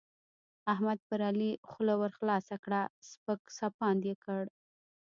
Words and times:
احمد 0.73 0.99
پر 1.07 1.19
علي 1.29 1.51
خوله 1.69 1.93
ورخلاصه 2.01 2.55
کړه؛ 2.63 2.81
سپک 3.09 3.41
سپاند 3.59 4.01
يې 4.09 4.15
کړ. 4.25 4.43